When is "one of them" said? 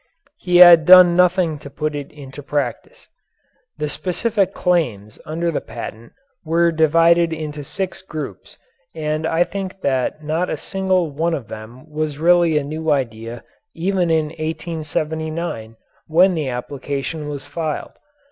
11.11-11.87